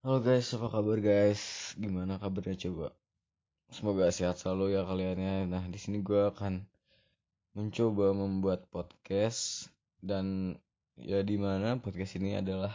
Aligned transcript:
Halo 0.00 0.24
guys, 0.24 0.48
apa 0.56 0.72
kabar 0.72 0.96
guys? 0.96 1.76
Gimana 1.76 2.16
kabarnya 2.16 2.56
coba? 2.56 2.96
Semoga 3.68 4.08
sehat 4.08 4.40
selalu 4.40 4.72
ya 4.72 4.88
kaliannya. 4.88 5.44
Nah, 5.44 5.68
di 5.68 5.76
sini 5.76 6.00
gue 6.00 6.24
akan 6.24 6.64
mencoba 7.52 8.16
membuat 8.16 8.64
podcast 8.72 9.68
dan 10.00 10.56
ya 10.96 11.20
di 11.20 11.36
mana 11.36 11.76
podcast 11.76 12.16
ini 12.16 12.32
adalah 12.32 12.72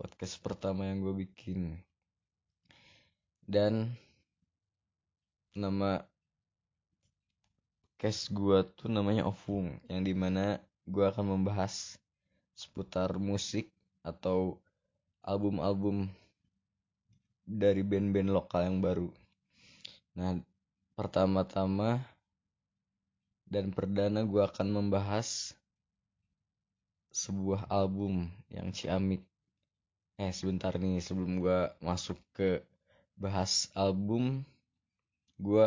podcast 0.00 0.40
pertama 0.40 0.88
yang 0.88 1.04
gue 1.04 1.28
bikin. 1.28 1.84
Dan 3.44 3.92
nama 5.52 6.00
podcast 7.92 8.32
gue 8.32 8.64
tuh 8.72 8.88
namanya 8.88 9.28
Ofung, 9.28 9.84
yang 9.92 10.00
di 10.00 10.16
mana 10.16 10.64
gue 10.88 11.04
akan 11.04 11.28
membahas 11.28 12.00
seputar 12.56 13.20
musik 13.20 13.68
atau 14.00 14.56
album-album 15.20 16.08
dari 17.44 17.84
band-band 17.84 18.32
lokal 18.32 18.66
yang 18.66 18.80
baru. 18.80 19.08
Nah, 20.16 20.40
pertama-tama 20.96 22.00
dan 23.44 23.70
perdana 23.70 24.24
gue 24.24 24.42
akan 24.42 24.68
membahas 24.72 25.52
sebuah 27.14 27.70
album 27.70 28.32
yang 28.50 28.72
ciamik. 28.72 29.22
Eh, 30.18 30.32
sebentar 30.34 30.74
nih 30.74 30.98
sebelum 30.98 31.38
gue 31.38 31.70
masuk 31.84 32.18
ke 32.34 32.64
bahas 33.14 33.70
album, 33.78 34.42
gue 35.38 35.66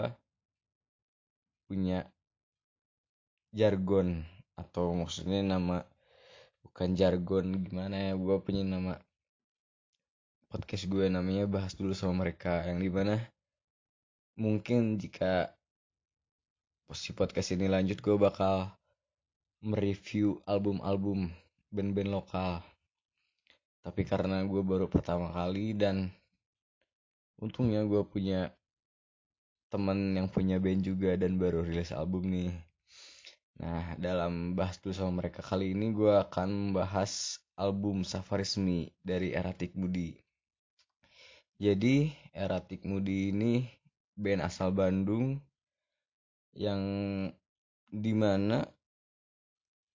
punya 1.67 2.07
jargon 3.51 4.23
atau 4.55 4.95
maksudnya 4.95 5.43
nama 5.43 5.83
bukan 6.63 6.95
jargon 6.95 7.63
gimana 7.63 8.11
ya 8.11 8.13
gue 8.15 8.35
punya 8.43 8.63
nama 8.63 8.99
podcast 10.47 10.87
gue 10.87 11.11
namanya 11.11 11.43
bahas 11.43 11.75
dulu 11.75 11.91
sama 11.91 12.23
mereka 12.23 12.63
yang 12.63 12.79
di 12.79 12.87
mana 12.87 13.19
mungkin 14.39 14.95
jika 14.95 15.51
si 16.95 17.11
podcast 17.11 17.51
ini 17.51 17.67
lanjut 17.67 17.99
gue 17.99 18.15
bakal 18.15 18.71
mereview 19.59 20.39
album-album 20.47 21.27
band-band 21.67 22.11
lokal. 22.15 22.63
Tapi 23.83 24.07
karena 24.07 24.39
gue 24.47 24.63
baru 24.63 24.87
pertama 24.87 25.35
kali 25.35 25.75
dan 25.75 26.07
untungnya 27.43 27.83
gue 27.83 28.07
punya 28.07 28.55
teman 29.67 30.15
yang 30.15 30.31
punya 30.31 30.63
band 30.63 30.79
juga 30.79 31.19
dan 31.19 31.35
baru 31.35 31.65
rilis 31.65 31.91
album 31.91 32.31
nih. 32.31 32.55
Nah 33.59 33.99
dalam 33.99 34.55
bahas 34.55 34.79
dulu 34.79 34.95
sama 34.95 35.25
mereka 35.25 35.43
kali 35.43 35.75
ini 35.75 35.91
gue 35.91 36.13
akan 36.23 36.71
membahas 36.71 37.41
album 37.59 38.07
Safarismi 38.07 38.95
dari 39.03 39.35
Eratik 39.35 39.75
Budi 39.75 40.26
jadi 41.57 42.13
Eratik 42.33 42.85
Mudi 42.85 43.33
ini 43.33 43.65
band 44.13 44.45
asal 44.45 44.73
Bandung 44.73 45.41
yang 46.57 46.81
di 47.89 48.13
mana 48.13 48.65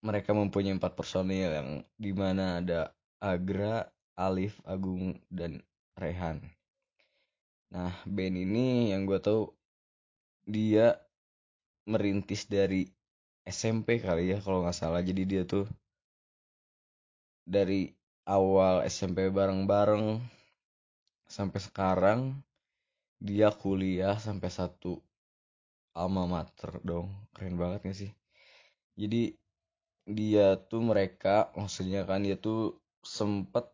mereka 0.02 0.34
mempunyai 0.34 0.74
empat 0.74 0.98
personil 0.98 1.50
yang 1.50 1.70
di 1.94 2.10
mana 2.10 2.58
ada 2.58 2.90
Agra, 3.22 3.86
Alif, 4.18 4.58
Agung, 4.66 5.14
dan 5.30 5.62
Rehan. 5.94 6.42
Nah 7.70 7.94
band 8.06 8.34
ini 8.34 8.90
yang 8.90 9.06
gue 9.06 9.22
tahu 9.22 9.46
dia 10.42 10.98
merintis 11.86 12.50
dari 12.50 12.90
SMP 13.46 14.02
kali 14.02 14.34
ya 14.34 14.38
kalau 14.42 14.62
nggak 14.62 14.74
salah 14.74 15.02
jadi 15.02 15.22
dia 15.22 15.42
tuh 15.46 15.66
dari 17.42 17.90
awal 18.26 18.86
SMP 18.86 19.30
bareng-bareng 19.30 20.22
sampai 21.32 21.60
sekarang 21.64 22.20
dia 23.16 23.48
kuliah 23.48 24.20
sampai 24.20 24.52
satu 24.52 25.00
alma 25.96 26.28
mater 26.28 26.76
dong. 26.84 27.08
Keren 27.32 27.56
banget 27.56 27.80
gak 27.88 27.96
sih? 27.96 28.12
Jadi 29.00 29.32
dia 30.04 30.60
tuh 30.60 30.84
mereka 30.84 31.48
maksudnya 31.56 32.04
kan 32.04 32.20
dia 32.20 32.36
tuh 32.36 32.76
sempet 33.00 33.64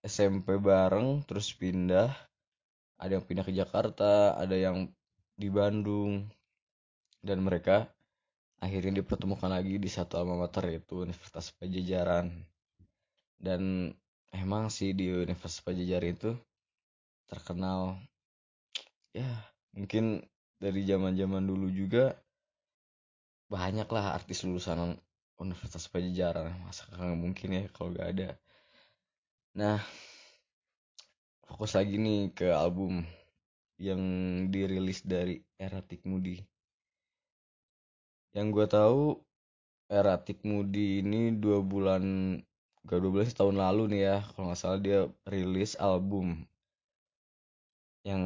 SMP 0.00 0.56
bareng 0.56 1.28
terus 1.28 1.52
pindah. 1.52 2.08
Ada 2.96 3.20
yang 3.20 3.24
pindah 3.28 3.44
ke 3.44 3.52
Jakarta 3.52 4.32
ada 4.40 4.56
yang 4.56 4.88
di 5.36 5.48
Bandung. 5.52 6.24
Dan 7.20 7.44
mereka 7.44 7.84
akhirnya 8.64 9.04
dipertemukan 9.04 9.52
lagi 9.52 9.76
di 9.76 9.92
satu 9.92 10.16
alma 10.16 10.40
mater 10.40 10.72
yaitu 10.72 11.04
Universitas 11.04 11.52
Pajajaran. 11.60 12.32
Dan 13.36 13.92
emang 14.34 14.70
sih 14.70 14.94
di 14.94 15.10
Universitas 15.10 15.62
Pajajaran 15.62 16.14
itu 16.14 16.30
terkenal 17.30 17.98
ya 19.14 19.30
mungkin 19.74 20.22
dari 20.58 20.82
zaman 20.86 21.14
zaman 21.14 21.46
dulu 21.46 21.70
juga 21.70 22.14
banyak 23.50 23.88
lah 23.90 24.14
artis 24.14 24.46
lulusan 24.46 24.94
Universitas 25.40 25.88
Pajajaran 25.90 26.52
masa 26.62 26.86
nggak 26.92 27.18
mungkin 27.18 27.48
ya 27.56 27.64
kalau 27.72 27.96
gak 27.96 28.08
ada. 28.12 28.30
Nah 29.56 29.80
fokus 31.48 31.74
lagi 31.74 31.98
nih 31.98 32.30
ke 32.30 32.52
album 32.52 33.02
yang 33.80 33.98
dirilis 34.52 35.02
dari 35.02 35.40
Eratik 35.56 36.04
Mudi 36.04 36.38
yang 38.30 38.54
gue 38.54 38.66
tahu 38.70 39.18
Eratik 39.90 40.46
Mudi 40.46 41.02
ini 41.02 41.34
dua 41.34 41.58
bulan 41.64 42.36
gak 42.88 43.00
dua 43.02 43.12
belas 43.12 43.36
tahun 43.36 43.56
lalu 43.60 43.82
nih 43.96 44.02
ya 44.08 44.16
kalau 44.32 44.50
nggak 44.50 44.60
salah 44.60 44.80
dia 44.80 45.08
rilis 45.28 45.76
album 45.76 46.48
yang 48.00 48.24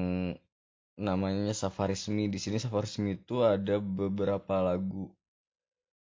namanya 0.95 1.51
Safarismi 1.51 2.31
di 2.31 2.39
sini 2.39 2.63
Safarismi 2.63 3.19
itu 3.19 3.43
ada 3.43 3.83
beberapa 3.83 4.63
lagu. 4.63 5.11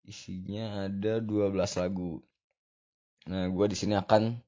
Isinya 0.06 0.88
ada 0.88 1.20
12 1.20 1.52
lagu. 1.82 2.22
Nah 3.28 3.50
gue 3.50 3.66
di 3.68 3.76
sini 3.76 3.98
akan 3.98 4.38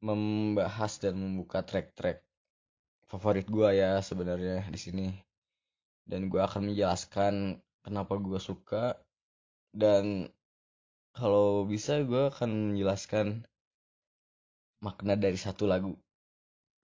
membahas 0.00 0.96
dan 1.02 1.20
membuka 1.20 1.60
track-track 1.60 2.24
favorit 3.10 3.44
gue 3.44 3.68
ya 3.76 3.98
sebenarnya 4.00 4.70
di 4.70 4.78
sini. 4.78 5.06
Dan 6.06 6.30
gue 6.30 6.40
akan 6.40 6.72
menjelaskan 6.72 7.58
kenapa 7.82 8.14
gue 8.16 8.38
suka 8.40 8.96
dan 9.74 10.30
kalau 11.16 11.66
bisa 11.66 12.00
gue 12.02 12.30
akan 12.30 12.74
menjelaskan 12.74 13.46
makna 14.80 15.14
dari 15.14 15.36
satu 15.36 15.68
lagu 15.68 15.92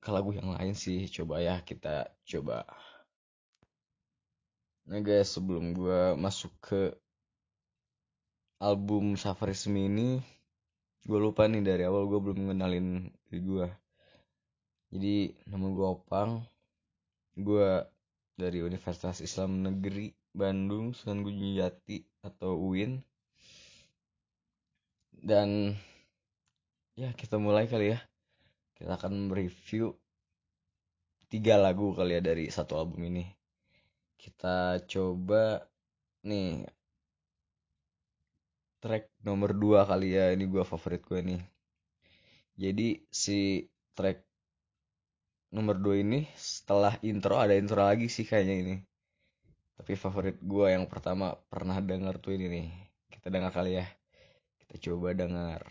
ke 0.02 0.10
lagu 0.12 0.30
yang 0.34 0.54
lain 0.54 0.74
sih. 0.76 1.08
Coba 1.10 1.42
ya 1.42 1.62
kita 1.64 2.10
coba. 2.26 2.66
Nah 4.86 5.00
guys 5.02 5.34
sebelum 5.34 5.74
gue 5.74 6.14
masuk 6.14 6.52
ke 6.62 6.94
album 8.62 9.18
Safarismi 9.18 9.90
ini 9.90 10.08
gue 11.06 11.18
lupa 11.18 11.46
nih 11.46 11.62
dari 11.62 11.82
awal 11.86 12.06
gue 12.10 12.18
belum 12.18 12.50
mengenalin 12.50 13.10
diri 13.28 13.40
gue 13.42 13.66
jadi 14.86 15.34
nama 15.50 15.66
gue 15.74 15.86
Opang. 15.86 16.46
Gue 17.36 17.84
dari 18.38 18.62
Universitas 18.62 19.18
Islam 19.18 19.60
Negeri 19.60 20.14
Bandung 20.30 20.94
Sunan 20.94 21.26
Gunung 21.26 21.58
Jati 21.58 22.00
atau 22.22 22.56
UIN 22.56 23.02
dan 25.20 25.72
ya 26.96 27.12
kita 27.16 27.36
mulai 27.40 27.68
kali 27.68 27.96
ya. 27.96 27.98
Kita 28.76 29.00
akan 29.00 29.32
mereview 29.32 29.92
tiga 31.32 31.56
lagu 31.56 31.96
kali 31.96 32.16
ya 32.16 32.22
dari 32.24 32.48
satu 32.52 32.76
album 32.76 33.08
ini. 33.08 33.24
Kita 34.16 34.80
coba 34.84 35.60
nih 36.24 36.64
track 38.80 39.04
nomor 39.24 39.56
dua 39.56 39.88
kali 39.88 40.16
ya. 40.16 40.32
Ini 40.36 40.44
gue 40.44 40.64
favorit 40.64 41.00
gue 41.04 41.20
nih. 41.20 41.40
Jadi 42.56 42.88
si 43.12 43.64
track 43.96 44.24
nomor 45.52 45.76
dua 45.80 46.00
ini 46.00 46.28
setelah 46.36 46.96
intro 47.04 47.40
ada 47.40 47.56
intro 47.56 47.80
lagi 47.80 48.08
sih 48.12 48.24
kayaknya 48.28 48.56
ini. 48.60 48.76
Tapi 49.76 49.92
favorit 49.96 50.40
gue 50.40 50.66
yang 50.72 50.88
pertama 50.88 51.36
pernah 51.48 51.80
denger 51.80 52.20
tuh 52.20 52.32
ini 52.36 52.46
nih. 52.48 52.66
Kita 53.12 53.28
dengar 53.28 53.52
kali 53.52 53.76
ya 53.80 53.86
coba 54.76 55.14
dengar 55.14 55.62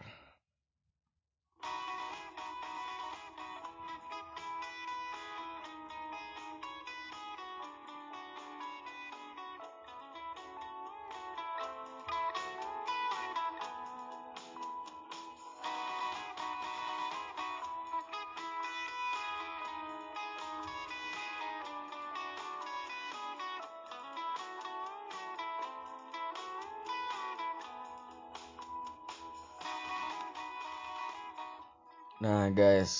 Nah 32.15 32.47
guys, 32.47 32.95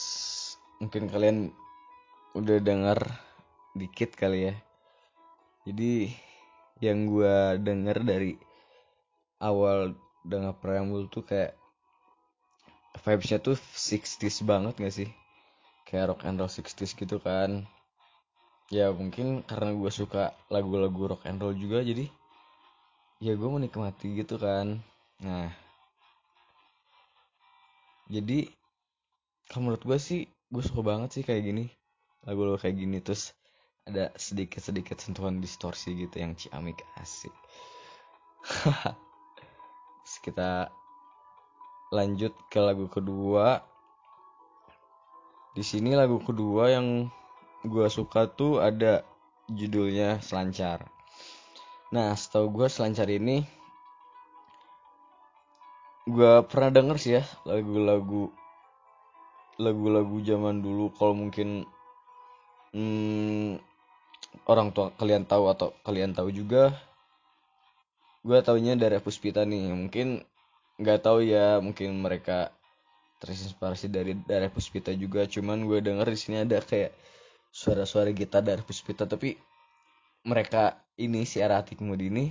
mungkin 0.84 1.08
kalian 1.08 1.48
udah 2.36 2.60
denger 2.60 3.00
dikit 3.72 4.12
kali 4.12 4.52
ya. 4.52 4.56
Jadi 5.64 6.12
yang 6.84 7.08
gue 7.08 7.56
denger 7.64 8.04
dari 8.04 8.36
awal 9.40 9.96
denger 10.28 10.52
preambul 10.60 11.08
tuh 11.08 11.24
kayak 11.24 11.56
vibesnya 13.08 13.40
tuh 13.40 13.56
60s 13.56 14.44
banget 14.44 14.76
gak 14.84 14.92
sih? 14.92 15.10
Kayak 15.88 16.12
rock 16.12 16.28
and 16.28 16.36
roll 16.36 16.52
60s 16.52 16.92
gitu 16.92 17.16
kan. 17.24 17.64
Ya 18.68 18.92
mungkin 18.92 19.48
karena 19.48 19.72
gue 19.72 19.92
suka 19.96 20.36
lagu-lagu 20.52 21.16
rock 21.16 21.24
and 21.24 21.40
roll 21.40 21.56
juga 21.56 21.80
jadi 21.88 22.12
ya 23.24 23.32
gue 23.32 23.48
menikmati 23.48 24.12
gitu 24.12 24.36
kan. 24.36 24.84
Nah 25.24 25.56
jadi 28.12 28.52
kalau 29.50 29.70
menurut 29.70 29.84
gue 29.86 30.00
sih 30.02 30.22
gue 30.50 30.64
suka 30.64 30.82
banget 30.82 31.10
sih 31.20 31.24
kayak 31.26 31.44
gini. 31.46 31.66
Lagu-lagu 32.26 32.58
kayak 32.58 32.78
gini 32.78 32.98
terus 33.02 33.38
ada 33.86 34.10
sedikit-sedikit 34.18 34.98
sentuhan 34.98 35.38
distorsi 35.38 35.94
gitu 35.94 36.18
yang 36.18 36.34
ciamik 36.34 36.82
asik. 36.98 37.34
Terus 40.06 40.16
kita 40.26 40.74
lanjut 41.94 42.34
ke 42.50 42.60
lagu 42.62 42.90
kedua. 42.90 43.62
Di 45.54 45.62
sini 45.62 45.94
lagu 45.94 46.18
kedua 46.18 46.74
yang 46.74 47.10
gue 47.62 47.88
suka 47.90 48.26
tuh 48.30 48.62
ada 48.62 49.06
judulnya 49.50 50.22
selancar. 50.26 50.90
Nah 51.94 52.18
setahu 52.18 52.50
gue 52.50 52.68
selancar 52.70 53.06
ini 53.10 53.46
gue 56.06 56.34
pernah 56.46 56.70
denger 56.70 56.98
sih 57.02 57.14
ya 57.18 57.24
lagu-lagu 57.50 58.30
lagu-lagu 59.56 60.20
zaman 60.24 60.60
dulu 60.60 60.92
kalau 60.96 61.16
mungkin 61.16 61.64
hmm, 62.76 63.60
orang 64.52 64.76
tua 64.76 64.92
kalian 65.00 65.24
tahu 65.24 65.48
atau 65.48 65.72
kalian 65.88 66.12
tahu 66.12 66.30
juga 66.32 66.76
gue 68.26 68.40
taunya 68.42 68.74
dari 68.74 68.98
Puspita 68.98 69.46
nih. 69.46 69.70
Mungkin 69.70 70.26
nggak 70.82 71.00
tahu 71.06 71.24
ya 71.24 71.62
mungkin 71.62 72.02
mereka 72.02 72.50
terinspirasi 73.22 73.88
dari 73.94 74.18
dari 74.26 74.50
Puspita 74.50 74.92
juga. 74.98 75.30
Cuman 75.30 75.70
gue 75.70 75.80
denger 75.80 76.10
di 76.10 76.20
sini 76.20 76.38
ada 76.42 76.58
kayak 76.60 76.92
suara-suara 77.54 78.10
gitar 78.12 78.42
dari 78.44 78.66
Puspita 78.66 79.06
tapi 79.06 79.38
mereka 80.26 80.82
ini 80.98 81.24
si 81.24 81.40
Aratik 81.40 81.80
Mudi 81.86 82.10
ini 82.10 82.26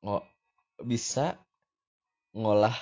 nggak 0.00 0.24
bisa 0.86 1.36
ngolah 2.32 2.72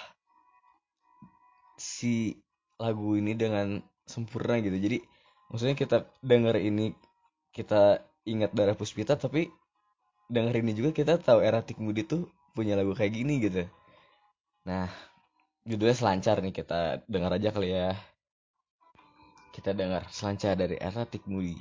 si 1.74 2.36
lagu 2.78 3.18
ini 3.18 3.34
dengan 3.34 3.82
sempurna 4.06 4.58
gitu. 4.62 4.78
Jadi 4.78 4.98
maksudnya 5.50 5.76
kita 5.76 5.96
denger 6.22 6.56
ini 6.62 6.94
kita 7.52 8.02
ingat 8.28 8.54
darah 8.54 8.76
puspita 8.78 9.18
tapi 9.18 9.50
denger 10.28 10.60
ini 10.60 10.72
juga 10.76 10.90
kita 10.92 11.18
tahu 11.18 11.40
eratik 11.40 11.80
mudi 11.80 12.04
tuh 12.04 12.28
punya 12.54 12.78
lagu 12.78 12.94
kayak 12.94 13.12
gini 13.12 13.42
gitu. 13.42 13.66
Nah 14.64 14.88
judulnya 15.66 15.96
selancar 15.96 16.40
nih 16.40 16.54
kita 16.54 17.04
dengar 17.10 17.34
aja 17.36 17.50
kali 17.50 17.74
ya. 17.74 17.92
Kita 19.52 19.74
dengar 19.74 20.06
selancar 20.14 20.54
dari 20.54 20.78
eratik 20.78 21.26
mudi 21.26 21.58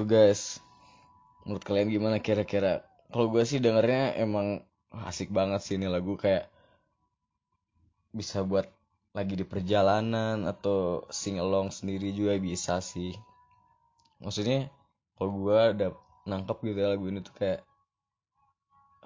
gitu 0.00 0.16
guys. 0.16 0.64
Menurut 1.44 1.60
kalian 1.60 1.92
gimana 1.92 2.16
kira-kira? 2.24 2.80
Kalau 3.12 3.28
gue 3.28 3.44
sih 3.44 3.60
dengernya 3.60 4.16
emang 4.16 4.64
asik 4.96 5.28
banget 5.28 5.60
sih 5.60 5.76
ini 5.76 5.92
lagu 5.92 6.16
kayak 6.16 6.48
bisa 8.16 8.40
buat 8.40 8.64
lagi 9.12 9.36
di 9.36 9.44
perjalanan 9.44 10.48
atau 10.48 11.04
sing 11.12 11.36
along 11.36 11.68
sendiri 11.68 12.16
juga 12.16 12.40
bisa 12.40 12.80
sih. 12.80 13.12
Maksudnya 14.24 14.72
kalau 15.20 15.36
gue 15.36 15.58
ada 15.76 15.86
nangkep 16.24 16.72
gitu 16.72 16.80
ya 16.80 16.88
lagu 16.96 17.04
ini 17.12 17.20
tuh 17.20 17.36
kayak 17.36 17.60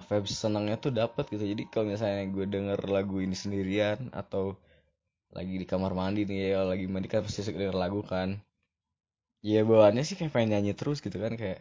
vibes 0.06 0.38
senangnya 0.38 0.79
tuh 0.79 0.94
dapat 0.94 1.26
gitu. 1.26 1.43
Jadi 1.43 1.67
kalau 1.75 1.91
misalnya 1.91 2.23
gue 2.31 2.46
denger 2.46 2.79
lagu 2.87 3.19
ini 3.19 3.35
sendirian 3.35 4.14
atau 4.14 4.55
lagi 5.35 5.58
di 5.58 5.67
kamar 5.67 5.91
mandi 5.91 6.23
nih 6.23 6.55
ya 6.55 6.62
lagi 6.62 6.87
mandi 6.87 7.11
kan 7.11 7.26
pasti 7.26 7.50
denger 7.50 7.75
lagu 7.75 7.99
kan 8.06 8.38
ya 9.44 9.61
bawaannya 9.69 10.02
sih 10.08 10.17
kayak 10.19 10.32
pengen 10.35 10.50
nyanyi 10.56 10.73
terus 10.79 10.99
gitu 11.05 11.19
kan 11.25 11.35
kayak 11.41 11.61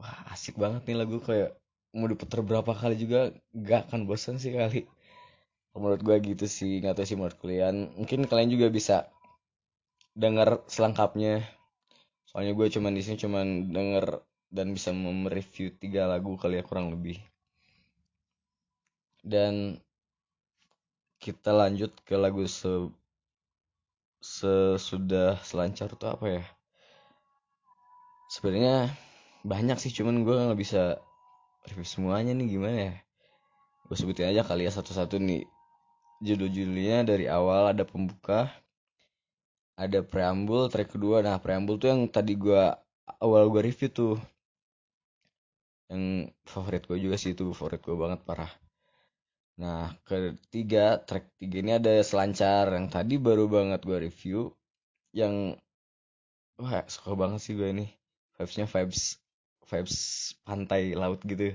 wah 0.00 0.18
asik 0.34 0.54
banget 0.62 0.82
nih 0.88 0.96
lagu 1.00 1.18
kayak 1.28 1.50
mau 1.98 2.06
diputer 2.12 2.40
berapa 2.48 2.72
kali 2.80 2.94
juga 3.02 3.20
gak 3.68 3.90
akan 3.90 4.00
bosan 4.08 4.36
sih 4.42 4.52
kali. 4.54 4.80
Menurut 5.74 6.00
gue 6.06 6.16
gitu 6.34 6.46
sih 6.46 6.72
nggak 6.82 6.94
tahu 6.98 7.06
sih 7.08 7.16
menurut 7.18 7.38
kalian. 7.42 7.76
Mungkin 7.98 8.20
kalian 8.30 8.50
juga 8.54 8.66
bisa 8.78 8.96
dengar 10.14 10.62
selengkapnya. 10.74 11.42
Soalnya 12.30 12.52
gue 12.58 12.66
cuman 12.74 12.92
di 12.94 13.02
sini 13.02 13.16
cuman 13.24 13.46
denger 13.74 14.06
dan 14.56 14.68
bisa 14.76 14.90
mereview 14.94 15.68
tiga 15.82 16.06
lagu 16.12 16.38
kali 16.38 16.58
ya 16.58 16.64
kurang 16.66 16.94
lebih. 16.94 17.18
Dan 19.26 19.54
kita 21.22 21.50
lanjut 21.52 21.90
ke 22.06 22.14
lagu 22.14 22.46
se 22.46 22.72
sesudah 24.20 25.40
selancar 25.48 25.90
tuh 25.96 26.12
apa 26.14 26.26
ya 26.28 26.44
sebenarnya 28.30 28.94
banyak 29.42 29.76
sih 29.82 29.90
cuman 29.90 30.22
gue 30.22 30.36
nggak 30.38 30.60
bisa 30.62 31.02
review 31.66 31.82
semuanya 31.82 32.32
nih 32.38 32.46
gimana 32.46 32.78
ya? 32.78 32.94
Gue 33.90 33.96
sebutin 33.98 34.30
aja 34.30 34.46
kali 34.46 34.70
ya 34.70 34.72
satu-satu 34.72 35.18
nih. 35.18 35.42
Judul-judulnya 36.22 37.02
dari 37.02 37.26
awal 37.26 37.74
ada 37.74 37.82
pembuka 37.82 38.46
ada 39.74 40.04
preambul 40.06 40.70
track 40.70 40.94
kedua. 40.94 41.26
Nah 41.26 41.42
preambul 41.42 41.80
tuh 41.82 41.90
yang 41.90 42.06
tadi 42.06 42.38
gue 42.38 42.62
awal 43.18 43.50
gue 43.50 43.62
review 43.66 43.90
tuh. 43.90 44.16
Yang 45.90 46.30
favorit 46.46 46.86
gue 46.86 46.98
juga 47.02 47.16
sih 47.18 47.34
itu 47.34 47.50
favorit 47.50 47.82
gue 47.82 47.96
banget 47.98 48.20
parah. 48.22 48.52
Nah 49.58 49.90
ketiga 50.06 51.02
track 51.02 51.34
tiga 51.40 51.56
ini 51.66 51.72
ada 51.82 51.98
selancar. 52.06 52.70
Yang 52.70 52.86
tadi 52.94 53.14
baru 53.18 53.50
banget 53.50 53.80
gue 53.82 53.98
review 54.06 54.54
yang 55.10 55.58
wah 56.60 56.84
suka 56.86 57.18
banget 57.18 57.40
sih 57.42 57.58
gue 57.58 57.74
ini 57.74 57.99
vibesnya 58.40 58.64
vibes 58.64 59.20
vibes 59.68 59.96
pantai 60.48 60.96
laut 60.96 61.20
gitu. 61.28 61.52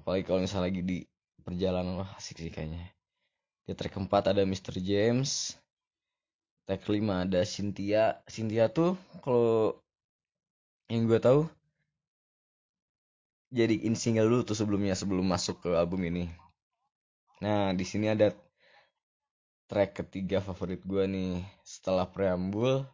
Apalagi 0.00 0.24
kalau 0.24 0.40
misalnya 0.40 0.72
lagi 0.72 0.80
di 0.80 0.98
perjalanan 1.44 2.00
wah 2.00 2.10
asik 2.16 2.40
sih 2.40 2.48
kayaknya. 2.48 2.80
Di 3.68 3.76
track 3.76 4.00
keempat 4.00 4.32
ada 4.32 4.48
Mr. 4.48 4.80
James 4.80 5.60
track 6.68 6.84
kelima 6.84 7.24
ada 7.24 7.44
Cynthia. 7.48 8.20
Cynthia 8.28 8.68
tuh 8.68 8.96
kalau 9.24 9.76
yang 10.92 11.08
gue 11.08 11.16
tahu 11.16 11.48
jadi 13.48 13.88
in 13.88 13.96
single 13.96 14.28
dulu 14.28 14.44
tuh 14.44 14.56
sebelumnya 14.56 14.92
sebelum 14.92 15.24
masuk 15.24 15.64
ke 15.64 15.72
album 15.72 16.04
ini. 16.04 16.28
Nah 17.40 17.72
di 17.72 17.84
sini 17.88 18.12
ada 18.12 18.36
track 19.68 20.04
ketiga 20.04 20.44
favorit 20.44 20.84
gue 20.84 21.04
nih 21.08 21.40
setelah 21.64 22.04
preambul 22.04 22.84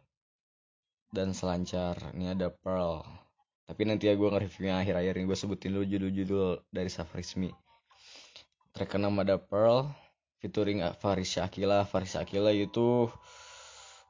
dan 1.09 1.33
selancar 1.35 1.97
ini 2.15 2.31
ada 2.31 2.49
Pearl. 2.49 3.05
Tapi 3.65 3.81
nanti 3.89 4.05
ya 4.05 4.13
gue 4.13 4.29
nge-reviewnya 4.29 4.81
akhir-akhir 4.85 5.13
ini 5.17 5.25
gue 5.25 5.37
sebutin 5.37 5.73
dulu 5.73 5.85
judul-judul 5.89 6.69
dari 6.69 6.89
Safrismi. 6.89 7.49
Track 8.77 8.93
keenam 8.93 9.17
ada 9.17 9.41
Pearl 9.41 9.89
featuring 10.37 10.85
Farisha 11.01 11.49
Akila. 11.49 11.81
Farisha 11.89 12.21
Akila 12.21 12.53
itu 12.53 13.09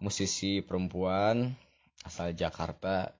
musisi 0.04 0.60
perempuan 0.60 1.56
asal 2.04 2.36
Jakarta 2.36 3.16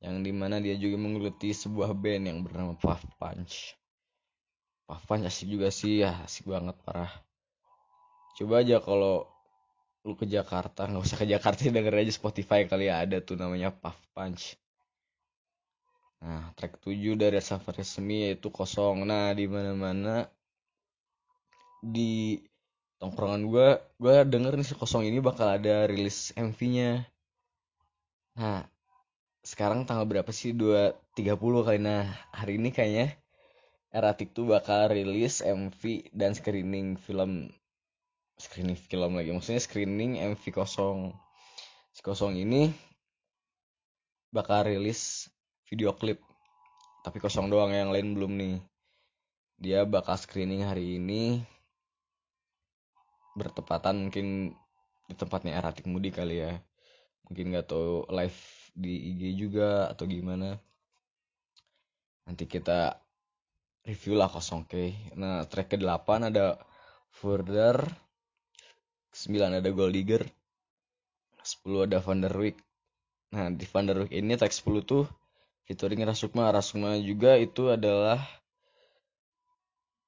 yang 0.00 0.24
di 0.24 0.32
mana 0.32 0.60
dia 0.60 0.76
juga 0.76 0.96
menggeluti 0.96 1.52
sebuah 1.52 1.92
band 1.92 2.24
yang 2.28 2.38
bernama 2.40 2.72
Puff 2.76 3.04
Punch. 3.20 3.76
Puff 4.88 5.02
Punch 5.04 5.28
asik 5.28 5.52
juga 5.52 5.68
sih 5.68 6.00
ya 6.00 6.24
asik 6.24 6.48
banget 6.48 6.76
parah. 6.84 7.12
Coba 8.36 8.64
aja 8.64 8.80
kalau 8.80 9.28
lu 10.06 10.14
ke 10.14 10.22
Jakarta 10.30 10.86
nggak 10.86 11.02
usah 11.02 11.18
ke 11.18 11.26
Jakarta 11.26 11.66
denger 11.76 11.94
aja 11.98 12.12
Spotify 12.14 12.62
kali 12.70 12.86
ya 12.86 13.02
ada 13.02 13.18
tuh 13.18 13.34
namanya 13.34 13.74
Puff 13.74 13.98
Punch. 14.14 14.54
Nah 16.22 16.54
track 16.54 16.78
7 16.86 17.18
dari 17.18 17.42
Safari 17.42 17.82
Semi 17.82 18.30
yaitu 18.30 18.48
kosong. 18.54 19.02
Nah 19.02 19.34
di 19.34 19.50
mana 19.50 19.74
mana 19.74 20.16
di 21.82 22.38
tongkrongan 23.02 23.42
gue 23.50 23.68
gue 24.00 24.16
denger 24.24 24.52
nih 24.56 24.66
si 24.66 24.74
kosong 24.78 25.04
ini 25.10 25.18
bakal 25.20 25.60
ada 25.60 25.84
rilis 25.84 26.32
MV-nya 26.32 27.04
nah 28.36 28.64
sekarang 29.46 29.86
tanggal 29.86 30.04
berapa 30.10 30.28
sih? 30.34 30.50
dua 30.52 30.92
tiga 31.14 31.38
puluh 31.38 31.62
kali. 31.62 31.78
Nah 31.78 32.10
hari 32.34 32.58
ini 32.58 32.70
kayaknya 32.74 33.14
Eratik 33.94 34.34
tuh 34.36 34.50
bakal 34.50 34.92
rilis 34.92 35.40
MV 35.40 36.10
dan 36.12 36.34
screening 36.36 36.98
film 37.00 37.48
screening 38.36 38.76
film 38.76 39.16
lagi. 39.16 39.32
Maksudnya 39.32 39.60
screening 39.60 40.20
MV 40.20 40.42
kosong. 40.52 41.12
Si 41.92 42.00
kosong 42.04 42.36
ini 42.36 42.72
bakal 44.32 44.68
rilis 44.68 45.32
video 45.68 45.96
klip. 45.96 46.20
Tapi 47.04 47.16
kosong 47.20 47.48
doang 47.48 47.72
yang 47.72 47.92
lain 47.92 48.16
belum 48.16 48.32
nih. 48.36 48.56
Dia 49.56 49.88
bakal 49.88 50.20
screening 50.20 50.68
hari 50.68 51.00
ini 51.00 51.40
bertepatan 53.36 54.08
mungkin 54.08 54.52
di 55.06 55.14
tempatnya 55.16 55.56
Eratik 55.56 55.88
Mudi 55.88 56.12
kali 56.12 56.44
ya. 56.44 56.56
Mungkin 57.28 57.56
nggak 57.56 57.66
tahu 57.68 58.06
live 58.12 58.40
di 58.76 59.16
IG 59.16 59.22
juga 59.48 59.88
atau 59.88 60.04
gimana. 60.04 60.60
Nanti 62.28 62.44
kita 62.44 63.06
review 63.86 64.18
lah 64.18 64.26
kosong 64.26 64.66
oke 64.66 65.14
nah 65.14 65.46
track 65.46 65.72
ke 65.72 65.76
8 65.78 66.34
ada 66.34 66.58
Further 67.16 67.78
9 69.16 69.56
ada 69.56 69.70
Gold 69.72 69.96
Digger 69.96 70.22
10 71.40 71.86
ada 71.88 72.02
Van 72.04 72.20
der 72.20 72.34
Wijk. 72.34 72.56
Nah 73.32 73.48
di 73.54 73.64
Van 73.64 73.86
der 73.88 74.04
Wijk 74.04 74.12
ini 74.12 74.36
track 74.36 74.52
10 74.52 74.84
tuh 74.84 75.04
featuring 75.64 76.02
Rasukma 76.04 76.52
Rasukma 76.52 76.98
juga 77.00 77.38
itu 77.40 77.72
adalah 77.72 78.20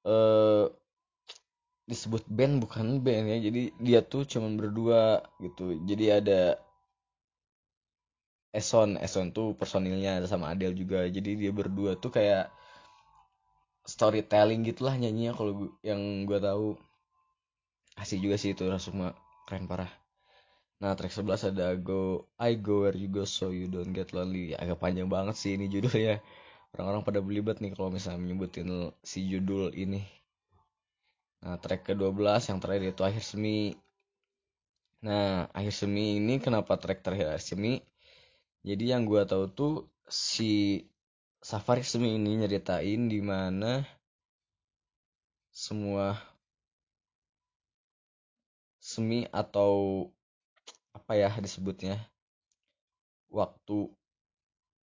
eh 0.05 0.65
disebut 1.89 2.29
band 2.29 2.61
bukan 2.61 3.01
band 3.01 3.25
ya. 3.33 3.37
Jadi 3.49 3.61
dia 3.81 3.99
tuh 4.05 4.29
cuman 4.29 4.53
berdua 4.59 5.25
gitu. 5.41 5.73
Jadi 5.89 6.05
ada 6.13 6.41
Eson 8.53 8.97
Eson 9.01 9.33
tuh 9.33 9.57
personilnya 9.57 10.21
sama 10.29 10.53
Adele 10.53 10.77
juga. 10.77 11.09
Jadi 11.09 11.33
dia 11.33 11.51
berdua 11.55 11.97
tuh 11.97 12.13
kayak 12.13 12.53
storytelling 13.89 14.61
gitulah 14.69 14.93
nyanyinya 14.93 15.33
kalau 15.33 15.73
yang 15.81 16.29
gue 16.29 16.37
tahu 16.37 16.77
asik 17.99 18.23
juga 18.23 18.35
sih 18.39 18.55
itu 18.55 18.63
Rasukma 18.65 19.13
keren 19.45 19.67
parah 19.67 19.91
nah 20.79 20.95
track 20.95 21.11
11 21.11 21.51
ada 21.51 21.75
Go 21.75 22.31
I 22.39 22.55
Go 22.55 22.87
Where 22.87 22.95
You 22.95 23.11
Go 23.11 23.27
So 23.27 23.51
You 23.51 23.67
Don't 23.67 23.91
Get 23.91 24.15
Lonely 24.15 24.55
agak 24.55 24.79
panjang 24.79 25.11
banget 25.11 25.35
sih 25.35 25.59
ini 25.59 25.67
judulnya 25.67 26.23
orang-orang 26.75 27.03
pada 27.03 27.19
belibet 27.19 27.59
nih 27.59 27.75
kalau 27.75 27.91
misalnya 27.91 28.23
menyebutin 28.23 28.95
si 29.03 29.27
judul 29.27 29.75
ini 29.75 29.99
Nah, 31.39 31.55
track 31.55 31.87
ke-12 31.87 32.51
yang 32.51 32.59
terakhir 32.59 32.83
itu 32.91 33.01
Akhir 33.07 33.23
Semi. 33.23 33.71
Nah, 35.07 35.47
Akhir 35.55 35.71
Semi 35.71 36.19
ini 36.19 36.35
kenapa 36.43 36.75
track 36.75 36.99
terakhir 36.99 37.31
Akhir 37.31 37.43
Semi? 37.55 37.79
Jadi 38.67 38.91
yang 38.91 39.07
gua 39.07 39.23
tahu 39.23 39.47
tuh 39.47 39.73
si 40.03 40.83
Safari 41.39 41.87
Semi 41.87 42.19
ini 42.19 42.43
nyeritain 42.43 43.07
di 43.07 43.19
mana 43.23 43.87
semua 45.47 46.19
semi 48.89 49.19
atau 49.29 50.05
apa 50.97 51.13
ya 51.13 51.29
disebutnya 51.37 52.01
waktu 53.29 53.93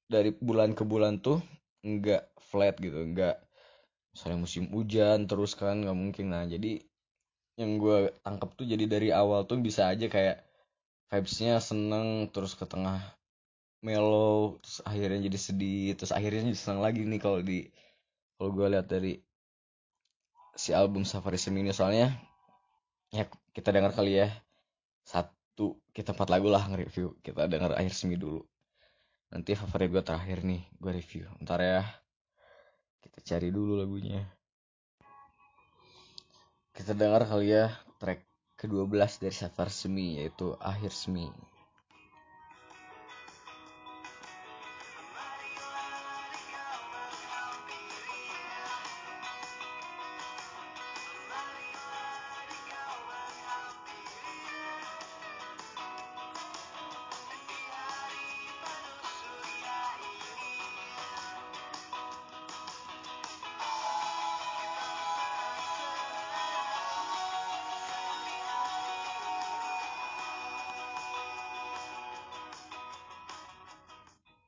dari 0.09 0.33
bulan 0.33 0.73
ke 0.73 0.81
bulan 0.81 1.21
tuh 1.21 1.37
enggak 1.85 2.25
flat 2.41 2.75
gitu, 2.81 2.97
enggak 2.97 3.37
misalnya 4.11 4.43
musim 4.43 4.65
hujan 4.73 5.29
terus 5.29 5.53
kan 5.53 5.85
nggak 5.85 5.97
mungkin. 5.97 6.33
Nah 6.33 6.43
jadi 6.49 6.81
yang 7.61 7.77
gue 7.77 8.09
tangkap 8.25 8.49
tuh 8.57 8.65
jadi 8.65 8.85
dari 8.89 9.09
awal 9.13 9.45
tuh 9.45 9.61
bisa 9.61 9.87
aja 9.87 10.09
kayak 10.09 10.41
vibesnya 11.13 11.61
seneng 11.61 12.31
terus 12.33 12.57
ke 12.57 12.65
tengah 12.65 12.99
mellow 13.85 14.57
terus 14.61 14.79
akhirnya 14.85 15.29
jadi 15.29 15.39
sedih 15.39 15.87
terus 15.97 16.13
akhirnya 16.13 16.49
jadi 16.49 16.59
seneng 16.59 16.81
lagi 16.81 17.05
nih 17.05 17.21
kalau 17.21 17.39
di 17.41 17.69
kalau 18.37 18.49
gue 18.55 18.67
lihat 18.73 18.87
dari 18.89 19.19
si 20.57 20.71
album 20.73 21.05
Safari 21.05 21.37
Semi 21.37 21.65
soalnya 21.73 22.13
ya 23.11 23.27
kita 23.51 23.69
dengar 23.71 23.91
kali 23.91 24.23
ya. 24.23 24.29
Satu 25.03 25.79
kita 25.91 26.15
empat 26.15 26.27
lagu 26.31 26.47
lah 26.47 26.67
nge-review. 26.71 27.19
Kita 27.23 27.47
dengar 27.47 27.75
akhir 27.75 27.93
semi 27.95 28.15
dulu. 28.15 28.43
Nanti 29.31 29.55
favorit 29.55 29.87
gue 29.91 30.03
terakhir 30.03 30.43
nih 30.43 30.67
gue 30.75 30.91
review. 30.91 31.25
Ntar 31.43 31.59
ya. 31.63 31.83
Kita 33.01 33.19
cari 33.23 33.49
dulu 33.51 33.79
lagunya. 33.79 34.23
Kita 36.71 36.95
dengar 36.95 37.27
kali 37.27 37.51
ya 37.51 37.71
track 37.99 38.23
ke-12 38.55 39.27
dari 39.27 39.35
Safar 39.35 39.67
Semi 39.67 40.21
yaitu 40.21 40.55
Akhir 40.61 40.93
Semi 40.93 41.27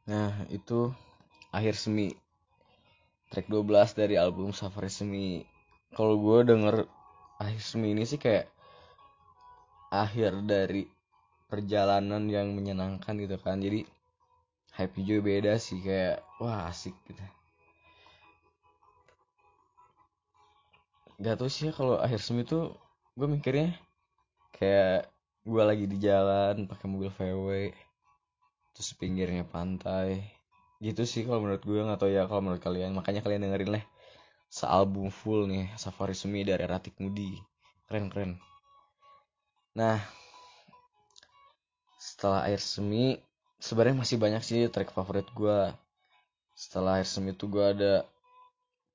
Nah, 0.03 0.35
itu 0.51 0.91
akhir 1.55 1.79
semi. 1.79 2.11
Track 3.31 3.47
12 3.47 3.95
dari 3.95 4.19
album 4.19 4.51
Safari 4.51 4.91
Semi. 4.91 5.41
Kalau 5.95 6.19
gue 6.19 6.53
denger 6.53 6.85
akhir 7.41 7.61
semi 7.63 7.95
ini 7.95 8.03
sih 8.05 8.21
kayak 8.21 8.45
akhir 9.89 10.43
dari 10.45 10.85
perjalanan 11.49 12.29
yang 12.29 12.51
menyenangkan 12.53 13.15
gitu 13.17 13.39
kan. 13.41 13.57
Jadi 13.63 13.87
hype 14.75 14.97
juga 15.01 15.21
beda 15.23 15.53
sih 15.57 15.79
kayak 15.81 16.21
wah 16.37 16.67
asik 16.69 16.93
gitu. 17.07 17.23
Gak 21.23 21.39
tau 21.39 21.47
sih 21.47 21.69
ya 21.69 21.71
kalau 21.71 21.95
akhir 21.97 22.19
semi 22.19 22.43
tuh 22.43 22.75
gue 23.15 23.27
mikirnya 23.29 23.71
kayak 24.51 25.07
gue 25.47 25.63
lagi 25.63 25.85
di 25.87 25.97
jalan 26.01 26.67
pakai 26.67 26.85
mobil 26.91 27.09
VW 27.13 27.71
terus 28.73 28.91
pinggirnya 28.97 29.45
pantai. 29.47 30.25
Gitu 30.83 31.07
sih 31.07 31.23
kalau 31.23 31.39
menurut 31.45 31.63
gue 31.63 31.79
tahu 31.95 32.11
ya 32.11 32.27
kalau 32.27 32.41
menurut 32.43 32.61
kalian. 32.61 32.91
Makanya 32.97 33.21
kalian 33.23 33.47
dengerin 33.47 33.71
lah 33.79 33.83
sealbum 34.53 35.09
full 35.09 35.49
nih 35.49 35.73
Safari 35.79 36.13
Semi 36.13 36.45
dari 36.45 36.61
Ratik 36.65 36.97
Mudi. 37.01 37.37
Keren 37.89 38.09
keren. 38.13 38.37
Nah 39.73 39.97
setelah 41.97 42.45
air 42.45 42.59
semi 42.59 43.15
sebenarnya 43.63 44.03
masih 44.03 44.19
banyak 44.19 44.43
sih 44.43 44.67
track 44.67 44.91
favorit 44.91 45.23
gue 45.31 45.71
setelah 46.51 46.99
air 46.99 47.07
semi 47.07 47.31
itu 47.31 47.47
gue 47.47 47.63
ada 47.63 47.93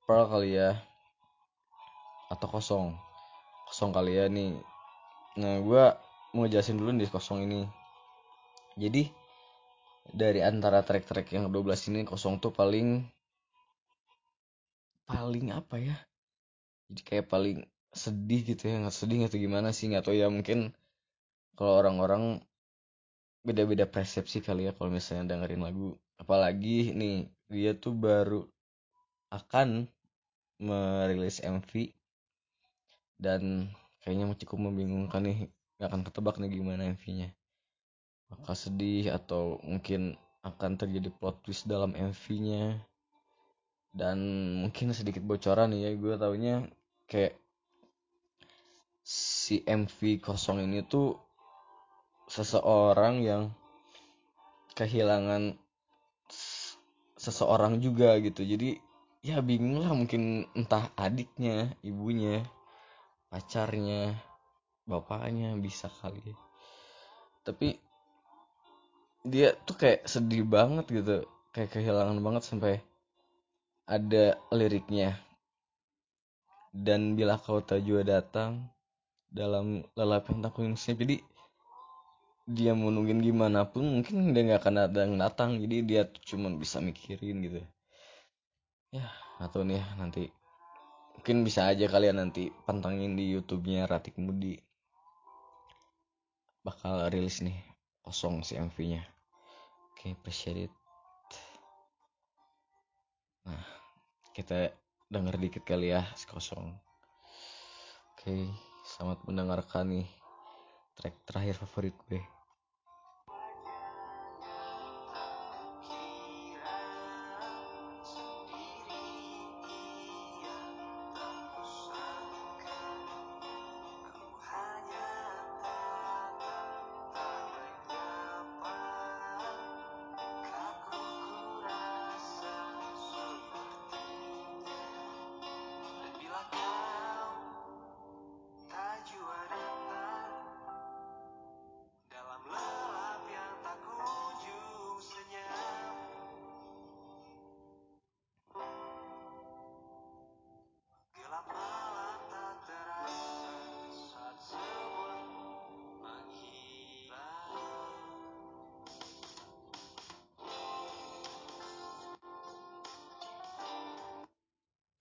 Pearl 0.04 0.28
kali 0.28 0.56
ya 0.56 0.78
atau 2.32 2.48
kosong. 2.48 2.86
Kosong 3.68 3.90
kali 3.92 4.16
ya 4.16 4.28
nih. 4.28 4.56
Nah 5.40 5.60
gue 5.60 5.84
mau 6.36 6.46
jelasin 6.46 6.76
dulu 6.76 6.94
di 6.96 7.08
kosong 7.08 7.44
ini. 7.44 7.64
Jadi 8.78 9.10
dari 10.12 10.40
antara 10.40 10.80
track-track 10.80 11.36
yang 11.36 11.52
12 11.52 11.88
ini 11.92 12.04
kosong 12.08 12.40
tuh 12.40 12.52
paling 12.52 13.04
paling 15.08 15.52
apa 15.52 15.76
ya? 15.80 15.96
Jadi 16.88 17.00
kayak 17.04 17.26
paling 17.28 17.58
sedih 17.92 18.40
gitu 18.44 18.68
ya 18.68 18.80
nggak 18.84 18.96
sedih 18.96 19.28
atau 19.28 19.40
gimana 19.40 19.72
sih 19.72 19.88
nggak 19.88 20.04
tahu 20.04 20.16
ya 20.16 20.28
mungkin 20.28 20.72
kalau 21.56 21.80
orang-orang 21.80 22.44
beda-beda 23.42 23.88
persepsi 23.88 24.44
kali 24.44 24.68
ya 24.68 24.72
kalau 24.76 24.92
misalnya 24.92 25.36
dengerin 25.36 25.64
lagu. 25.64 25.96
Apalagi 26.20 26.92
nih 26.92 27.28
dia 27.48 27.72
tuh 27.72 27.96
baru 27.96 28.44
akan 29.32 29.88
merilis 30.60 31.40
MV 31.44 31.92
dan 33.18 33.70
kayaknya 34.02 34.30
cukup 34.46 34.58
membingungkan 34.70 35.22
nih 35.26 35.38
nggak 35.78 35.88
akan 35.90 36.02
ketebak 36.06 36.36
nih 36.42 36.50
gimana 36.58 36.82
MV-nya 36.94 37.37
bakal 38.28 38.54
sedih 38.54 39.12
atau 39.12 39.56
mungkin 39.64 40.16
akan 40.44 40.76
terjadi 40.78 41.08
plot 41.16 41.42
twist 41.44 41.64
dalam 41.64 41.96
MV-nya 41.96 42.80
dan 43.96 44.18
mungkin 44.64 44.92
sedikit 44.92 45.24
bocoran 45.24 45.74
ya 45.74 45.90
gue 45.96 46.14
taunya 46.20 46.68
kayak 47.08 47.34
si 49.02 49.64
MV 49.64 50.20
kosong 50.20 50.60
ini 50.68 50.84
tuh 50.84 51.16
seseorang 52.28 53.24
yang 53.24 53.42
kehilangan 54.76 55.56
seseorang 57.16 57.80
juga 57.80 58.20
gitu 58.20 58.44
jadi 58.44 58.78
ya 59.24 59.40
bingung 59.42 59.82
lah 59.82 59.96
mungkin 59.96 60.46
entah 60.54 60.92
adiknya 60.94 61.74
ibunya 61.82 62.44
pacarnya 63.32 64.14
bapaknya 64.86 65.56
bisa 65.58 65.90
kali 66.00 66.22
ya. 66.22 66.36
tapi 67.42 67.80
dia 69.28 69.52
tuh 69.68 69.76
kayak 69.76 70.08
sedih 70.08 70.42
banget 70.48 70.88
gitu. 70.88 71.28
Kayak 71.52 71.76
kehilangan 71.76 72.18
banget 72.24 72.42
sampai 72.48 72.74
ada 73.84 74.40
liriknya. 74.52 75.20
Dan 76.72 77.16
bila 77.16 77.40
kau 77.40 77.60
tak 77.64 77.84
juga 77.84 78.20
datang 78.20 78.68
dalam 79.28 79.84
lelap 79.92 80.32
yang 80.32 80.40
tak 80.40 80.56
jadi 80.96 81.20
dia 82.48 82.72
mau 82.72 82.88
nungguin 82.88 83.20
gimana 83.20 83.68
pun 83.68 84.00
mungkin 84.00 84.32
dia 84.32 84.40
nggak 84.48 84.60
akan 84.64 84.74
datang 84.88 85.10
datang. 85.20 85.50
Jadi 85.60 85.76
dia 85.84 86.02
cuma 86.24 86.48
bisa 86.56 86.80
mikirin 86.80 87.44
gitu. 87.44 87.60
Ya 88.92 89.08
atau 89.38 89.62
nih 89.62 89.78
ya 89.78 89.86
nanti 90.00 90.32
mungkin 91.14 91.44
bisa 91.44 91.68
aja 91.68 91.86
kalian 91.86 92.18
nanti 92.24 92.48
pantangin 92.64 93.14
di 93.14 93.36
YouTube-nya 93.36 93.84
Ratik 93.84 94.16
Mudi. 94.16 94.56
Bakal 96.64 97.12
rilis 97.12 97.44
nih 97.44 97.56
kosong 98.00 98.40
si 98.40 98.56
MV-nya 98.56 99.17
oke 99.98 100.06
okay, 100.06 100.14
appreciate 100.14 100.70
it. 100.70 100.74
Nah 103.50 103.66
kita 104.30 104.70
denger 105.10 105.34
dikit 105.42 105.66
kali 105.66 105.90
ya 105.90 106.06
kosong. 106.30 106.70
Oke 108.14 108.46
selamat 108.94 109.26
mendengarkan 109.26 109.90
nih 109.90 110.06
track 110.94 111.18
terakhir 111.26 111.58
favorit 111.58 111.98
gue 112.06 112.22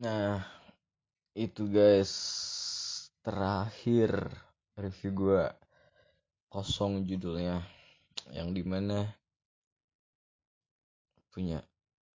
Nah, 0.07 0.39
itu 1.35 1.67
guys 1.67 2.15
terakhir 3.19 4.31
review 4.79 5.11
gue 5.11 5.43
kosong 6.47 7.03
judulnya 7.03 7.59
yang 8.31 8.55
di 8.55 8.63
mana 8.63 9.03
punya 11.27 11.59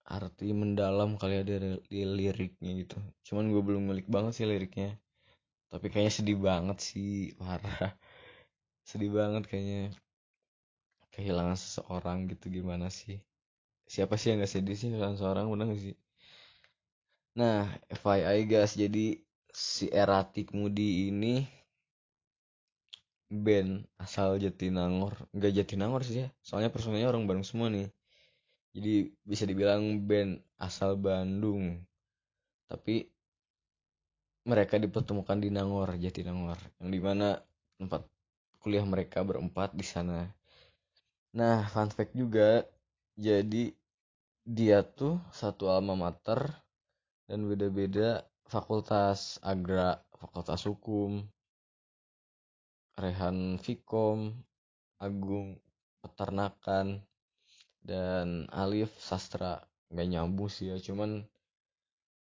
arti 0.06 0.54
mendalam 0.54 1.18
kali 1.18 1.42
ada 1.42 1.82
di 1.90 2.06
liriknya 2.06 2.78
gitu. 2.78 3.02
Cuman 3.26 3.50
gue 3.50 3.58
belum 3.58 3.90
ngulik 3.90 4.06
banget 4.06 4.38
sih 4.38 4.46
liriknya. 4.46 4.94
Tapi 5.66 5.90
kayaknya 5.90 6.14
sedih 6.14 6.38
banget 6.38 6.78
sih 6.78 7.34
parah. 7.42 7.90
Sedih 8.86 9.10
banget 9.10 9.50
kayaknya. 9.50 9.90
Kehilangan 11.10 11.58
seseorang 11.58 12.30
gitu 12.30 12.54
gimana 12.54 12.86
sih? 12.86 13.18
Siapa 13.90 14.14
sih 14.14 14.30
yang 14.30 14.46
gak 14.46 14.54
sedih 14.54 14.78
sih 14.78 14.94
kehilangan 14.94 15.18
seseorang 15.18 15.50
bener 15.50 15.74
gak 15.74 15.82
sih 15.90 15.98
Nah, 17.38 17.70
FYI 17.86 18.42
guys, 18.50 18.74
jadi 18.74 19.14
si 19.54 19.86
Eratik 19.90 20.50
Mudi 20.50 21.10
ini 21.10 21.46
band 23.30 23.86
asal 24.02 24.42
Jatinangor. 24.42 25.14
Enggak 25.30 25.54
Jatinangor 25.54 26.02
sih 26.02 26.26
ya, 26.26 26.28
soalnya 26.42 26.74
personilnya 26.74 27.06
orang 27.06 27.30
Bandung 27.30 27.46
semua 27.46 27.70
nih. 27.70 27.86
Jadi 28.74 29.14
bisa 29.22 29.46
dibilang 29.46 29.82
band 30.06 30.42
asal 30.58 30.98
Bandung. 30.98 31.78
Tapi 32.66 33.06
mereka 34.50 34.74
dipertemukan 34.82 35.38
di 35.38 35.54
Nangor, 35.54 35.94
Jatinangor, 36.02 36.58
yang 36.82 36.90
di 36.90 37.00
mana 37.02 37.38
tempat 37.78 38.02
kuliah 38.58 38.82
mereka 38.82 39.22
berempat 39.22 39.70
di 39.76 39.86
sana. 39.86 40.26
Nah, 41.38 41.62
fun 41.70 41.90
fact 41.94 42.10
juga, 42.18 42.66
jadi 43.14 43.70
dia 44.42 44.82
tuh 44.82 45.22
satu 45.30 45.70
alma 45.70 45.94
mater 45.94 46.50
dan 47.30 47.46
beda-beda 47.46 48.26
fakultas 48.50 49.38
agra 49.46 50.02
fakultas 50.18 50.66
hukum 50.66 51.22
Rehan 52.98 53.62
Fikom 53.62 54.34
Agung 54.98 55.62
peternakan 56.02 57.00
dan 57.80 58.50
Alif 58.50 58.90
sastra. 58.98 59.62
Nggak 59.94 60.08
nyambung 60.10 60.50
sih 60.50 60.74
ya 60.74 60.76
cuman 60.82 61.22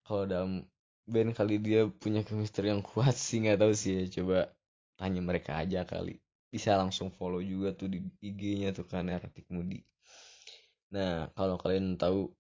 kalau 0.08 0.24
dalam 0.26 0.64
band 1.06 1.36
kali 1.38 1.60
dia 1.60 1.86
punya 1.92 2.24
chemistry 2.24 2.72
yang 2.72 2.82
kuat 2.82 3.14
sih 3.14 3.44
nggak 3.44 3.60
tahu 3.62 3.74
sih 3.76 4.00
ya. 4.00 4.04
Coba 4.10 4.50
tanya 4.96 5.22
mereka 5.22 5.60
aja 5.60 5.84
kali. 5.84 6.18
Bisa 6.48 6.80
langsung 6.80 7.12
follow 7.12 7.44
juga 7.44 7.76
tuh 7.76 7.92
di 7.92 8.00
IG-nya 8.24 8.72
tuh 8.72 8.88
kan 8.88 9.12
Eratik 9.12 9.46
Mudi. 9.52 9.84
Nah 10.96 11.28
kalau 11.36 11.60
kalian 11.60 12.00
tahu 12.00 12.32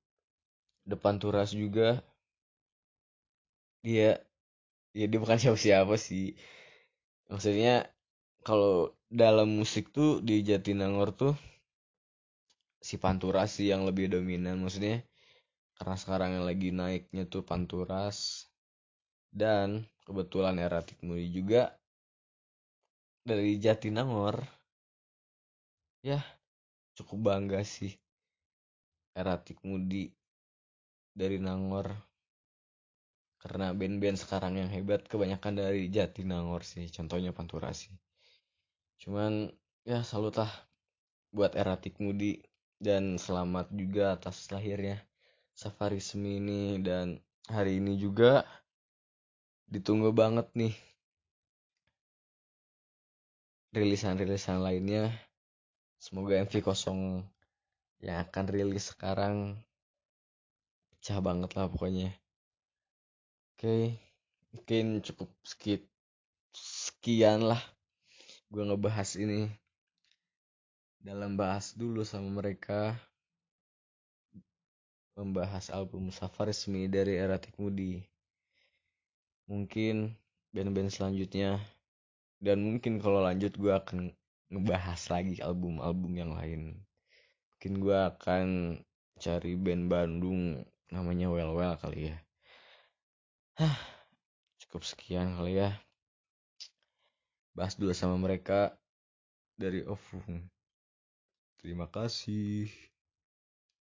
depan 0.87 1.19
turas 1.19 1.51
juga 1.51 2.01
dia 3.85 4.17
ya 4.97 5.05
dia 5.05 5.19
bukan 5.21 5.37
siapa-siapa 5.37 5.93
sih. 6.01 6.33
Maksudnya 7.29 7.85
kalau 8.41 8.97
dalam 9.13 9.61
musik 9.61 9.93
tuh 9.93 10.25
di 10.25 10.41
Jatinangor 10.41 11.13
tuh 11.13 11.33
si 12.81 12.97
Pantura 12.97 13.45
sih 13.45 13.69
yang 13.69 13.85
lebih 13.85 14.09
dominan. 14.09 14.57
Maksudnya 14.65 15.05
karena 15.77 15.95
sekarang 16.01 16.29
yang 16.41 16.45
lagi 16.49 16.73
naiknya 16.73 17.29
tuh 17.29 17.45
Panturas 17.45 18.49
dan 19.29 19.85
kebetulan 20.07 20.57
era 20.57 20.81
Tikmudi 20.81 21.29
juga 21.29 21.77
dari 23.21 23.61
Jatinangor. 23.61 24.41
Ya 26.01 26.21
cukup 26.97 27.29
bangga 27.29 27.61
sih 27.61 27.93
era 29.13 29.37
Tikmudi 29.37 30.09
dari 31.15 31.39
Nangor 31.39 32.14
karena 33.45 33.77
band-band 33.77 34.17
sekarang 34.17 34.57
yang 34.57 34.73
hebat 34.73 35.05
kebanyakan 35.05 35.61
dari 35.61 35.85
Jatinangor 35.93 36.65
sih 36.65 36.89
contohnya 36.89 37.29
Panturasi 37.29 37.93
cuman 39.05 39.53
ya 39.85 40.01
salut 40.01 40.33
lah 40.33 40.49
buat 41.29 41.53
Eratik 41.53 42.01
Mudi 42.01 42.41
dan 42.81 43.21
selamat 43.21 43.69
juga 43.69 44.17
atas 44.17 44.49
lahirnya 44.49 44.97
Safari 45.53 46.01
Semi 46.01 46.41
ini 46.41 46.81
dan 46.81 47.21
hari 47.45 47.77
ini 47.77 48.01
juga 48.01 48.41
ditunggu 49.69 50.09
banget 50.09 50.49
nih 50.57 50.73
rilisan-rilisan 53.75 54.63
lainnya. 54.63 55.11
Semoga 55.99 56.39
MV 56.39 56.63
kosong 56.63 57.23
yang 57.99 58.23
akan 58.23 58.45
rilis 58.47 58.95
sekarang 58.95 59.59
pecah 60.91 61.19
banget 61.19 61.55
lah 61.55 61.67
pokoknya 61.67 62.11
Oke, 63.55 63.95
mungkin 64.51 64.99
cukup 64.99 65.31
skip 65.47 65.87
sekian 66.51 67.39
lah 67.39 67.63
gue 68.51 68.67
ngebahas 68.67 69.15
ini. 69.15 69.47
Dalam 70.99 71.39
bahas 71.39 71.71
dulu 71.71 72.03
sama 72.03 72.43
mereka. 72.43 72.99
Membahas 75.15 75.71
album 75.71 76.11
Safar 76.11 76.51
resmi 76.51 76.91
dari 76.91 77.15
Eratik 77.15 77.55
Mudi 77.55 78.03
mungkin 79.47 80.11
band-band 80.51 80.91
selanjutnya. 80.91 81.55
Dan 82.43 82.59
mungkin 82.59 82.99
kalau 82.99 83.23
lanjut 83.23 83.55
gue 83.55 83.71
akan 83.71 84.11
ngebahas 84.51 84.99
lagi 85.07 85.39
album-album 85.39 86.11
yang 86.11 86.35
lain. 86.35 86.83
Mungkin 87.55 87.73
gue 87.79 87.99
akan 88.03 88.47
cari 89.15 89.55
band 89.55 89.87
Bandung 89.87 90.59
namanya 90.91 91.31
Well 91.31 91.55
Well 91.55 91.79
kali 91.79 92.11
ya 92.11 92.24
Hah, 93.55 93.79
cukup 94.59 94.83
sekian 94.83 95.39
kali 95.39 95.63
ya. 95.63 95.71
Bahas 97.55 97.79
dulu 97.79 97.95
sama 97.95 98.19
mereka 98.19 98.75
dari 99.55 99.79
Ofung. 99.87 100.43
Terima 101.63 101.87
kasih. 101.87 102.67